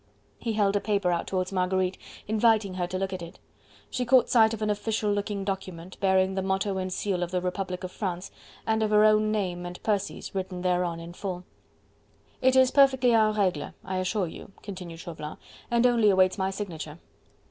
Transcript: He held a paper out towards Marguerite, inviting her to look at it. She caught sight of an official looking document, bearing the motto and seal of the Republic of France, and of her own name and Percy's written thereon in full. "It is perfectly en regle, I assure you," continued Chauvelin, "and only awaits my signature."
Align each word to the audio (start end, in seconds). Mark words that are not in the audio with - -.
He 0.39 0.53
held 0.53 0.75
a 0.75 0.81
paper 0.81 1.11
out 1.11 1.27
towards 1.27 1.51
Marguerite, 1.51 1.99
inviting 2.27 2.73
her 2.73 2.87
to 2.87 2.97
look 2.97 3.13
at 3.13 3.21
it. 3.21 3.37
She 3.91 4.03
caught 4.03 4.29
sight 4.31 4.51
of 4.51 4.63
an 4.63 4.71
official 4.71 5.11
looking 5.13 5.43
document, 5.43 5.99
bearing 5.99 6.33
the 6.33 6.41
motto 6.41 6.79
and 6.79 6.91
seal 6.91 7.21
of 7.21 7.29
the 7.29 7.39
Republic 7.39 7.83
of 7.83 7.91
France, 7.91 8.31
and 8.65 8.81
of 8.81 8.89
her 8.89 9.05
own 9.05 9.31
name 9.31 9.63
and 9.63 9.83
Percy's 9.83 10.33
written 10.33 10.63
thereon 10.63 10.99
in 10.99 11.13
full. 11.13 11.43
"It 12.41 12.55
is 12.55 12.71
perfectly 12.71 13.13
en 13.13 13.35
regle, 13.35 13.75
I 13.85 13.97
assure 13.97 14.25
you," 14.25 14.51
continued 14.63 15.01
Chauvelin, 15.01 15.37
"and 15.69 15.85
only 15.85 16.09
awaits 16.09 16.35
my 16.35 16.49
signature." 16.49 16.97